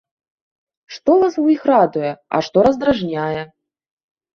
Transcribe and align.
Што 0.95 1.17
вас 1.25 1.37
у 1.45 1.47
іх 1.57 1.61
радуе, 1.73 2.11
а 2.35 2.43
што 2.51 2.57
раздражняе? 2.73 3.41